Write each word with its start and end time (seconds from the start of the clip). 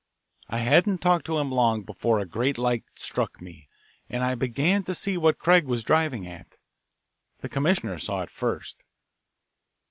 I 0.49 0.61
hadn't 0.61 0.97
talked 0.97 1.27
to 1.27 1.37
him 1.37 1.51
long 1.51 1.83
before 1.83 2.17
a 2.17 2.25
great 2.25 2.57
light 2.57 2.83
struck 2.95 3.39
me, 3.39 3.69
and 4.09 4.23
I 4.23 4.33
began 4.33 4.81
to 4.85 4.95
see 4.95 5.15
what 5.15 5.37
Craig 5.37 5.65
was 5.65 5.83
driving 5.83 6.25
at. 6.25 6.55
The 7.41 7.49
commissioner 7.49 7.99
saw 7.99 8.23
it 8.23 8.31
first. 8.31 8.83